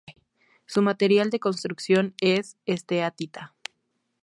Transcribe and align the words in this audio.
Su 0.65 0.81
material 0.81 1.29
de 1.29 1.39
construcción 1.39 2.15
es 2.21 2.57
esteatita. 2.65 3.53